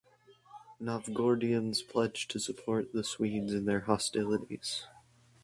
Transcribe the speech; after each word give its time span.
Novgorodians 0.81 1.87
pledged 1.87 2.31
to 2.31 2.39
support 2.39 2.91
the 2.91 3.03
Swedes 3.03 3.53
in 3.53 3.65
their 3.65 3.81
hostilities. 3.81 4.87